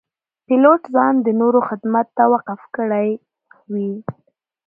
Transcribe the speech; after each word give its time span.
پیلوټ 0.47 0.81
ځان 0.95 1.15
د 1.21 1.27
نورو 1.41 1.59
خدمت 1.69 2.07
ته 2.17 2.23
وقف 2.33 2.61
کړی 2.75 3.09
وي. 3.73 3.91